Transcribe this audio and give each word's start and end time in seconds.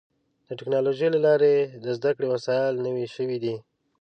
د 0.47 0.49
ټکنالوجۍ 0.59 1.07
له 1.13 1.19
لارې 1.25 1.53
د 1.83 1.85
زدهکړې 1.97 2.27
وسایل 2.33 2.75
نوي 2.85 3.05
شوي 3.15 3.37
دي. 3.43 3.55